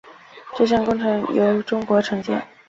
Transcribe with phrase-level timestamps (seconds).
[0.57, 2.41] 这项工程由中国承建。